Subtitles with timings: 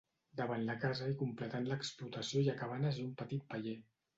[0.39, 3.79] Davant la casa i completant l'explotació hi ha cabanes i un petit paller.